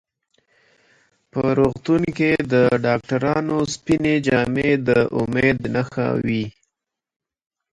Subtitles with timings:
[1.31, 2.55] په روغتون کې د
[2.85, 4.89] ډاکټرانو سپینې جامې د
[5.19, 6.45] امید نښه وي.